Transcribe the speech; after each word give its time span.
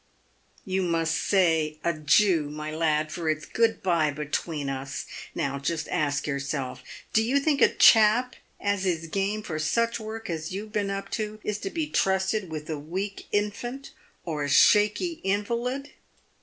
"You 0.73 0.81
must 0.81 1.15
say' 1.15 1.77
Ajew,' 1.85 2.49
my 2.49 2.71
lad, 2.73 3.11
for 3.11 3.29
its 3.29 3.45
good 3.45 3.83
by 3.83 4.09
between 4.09 4.67
us. 4.67 5.05
Now, 5.35 5.59
just 5.59 5.87
ask 5.89 6.25
yourself, 6.25 6.81
do 7.13 7.21
you 7.21 7.39
think 7.39 7.61
a 7.61 7.69
chap 7.71 8.35
as 8.59 8.83
is 8.87 9.05
game 9.05 9.43
for 9.43 9.59
such 9.59 9.99
work 9.99 10.27
as 10.27 10.51
you've 10.51 10.71
been 10.73 10.89
up 10.89 11.11
to, 11.11 11.39
is 11.43 11.59
to 11.59 11.69
be 11.69 11.85
trusted 11.85 12.49
with 12.49 12.67
a 12.67 12.79
weak 12.79 13.27
infant 13.31 13.91
or 14.25 14.43
a 14.43 14.49
shaky 14.49 15.17
PAYED 15.17 15.17
WITH 15.17 15.21
GOLD. 15.21 15.23
235 15.59 15.77
invalid. 15.85 15.91